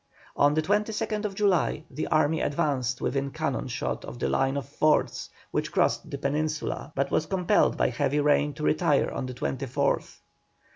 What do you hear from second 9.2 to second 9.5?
the